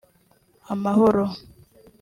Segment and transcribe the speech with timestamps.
[0.73, 1.23] amahoro